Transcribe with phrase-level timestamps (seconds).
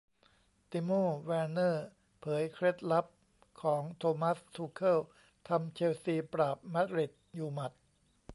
[0.71, 1.85] ติโม่ แวร์เนอร์
[2.21, 3.05] เผยเคล็ดลับ
[3.61, 4.99] ของ โทมัส ทูเคิ่ล
[5.47, 7.71] ทำ เชลซี ปราบ มาดริด อยู่หมัด